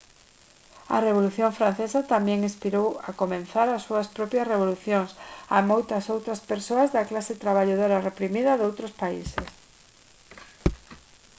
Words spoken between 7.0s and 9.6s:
clase traballadora reprimida doutros países